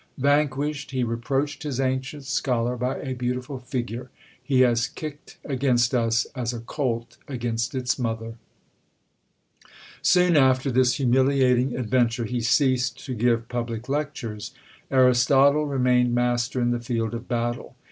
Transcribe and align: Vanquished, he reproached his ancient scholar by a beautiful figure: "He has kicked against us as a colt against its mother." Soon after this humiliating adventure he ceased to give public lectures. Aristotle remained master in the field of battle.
Vanquished, 0.17 0.89
he 0.89 1.03
reproached 1.03 1.61
his 1.61 1.79
ancient 1.79 2.25
scholar 2.25 2.75
by 2.75 2.97
a 3.01 3.13
beautiful 3.13 3.59
figure: 3.59 4.09
"He 4.41 4.61
has 4.61 4.87
kicked 4.87 5.37
against 5.45 5.93
us 5.93 6.25
as 6.33 6.53
a 6.53 6.59
colt 6.59 7.17
against 7.27 7.75
its 7.75 7.99
mother." 7.99 8.33
Soon 10.01 10.35
after 10.35 10.71
this 10.71 10.95
humiliating 10.95 11.77
adventure 11.77 12.25
he 12.25 12.41
ceased 12.41 13.05
to 13.05 13.13
give 13.13 13.47
public 13.47 13.87
lectures. 13.87 14.55
Aristotle 14.89 15.67
remained 15.67 16.15
master 16.15 16.59
in 16.59 16.71
the 16.71 16.79
field 16.79 17.13
of 17.13 17.27
battle. 17.27 17.75